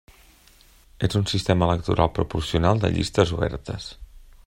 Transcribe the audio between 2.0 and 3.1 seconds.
proporcional de